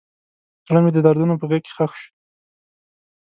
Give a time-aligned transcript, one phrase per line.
[0.67, 2.09] زړه مې د دردونو په غیږ کې ښخ شو.